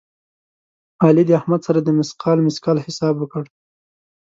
علي 1.03 1.23
د 1.27 1.31
احمد 1.39 1.61
سره 1.67 1.79
د 1.81 1.89
مثقال 1.99 2.37
مثقال 2.47 2.77
حساب 2.85 3.15
وکړ. 3.19 3.43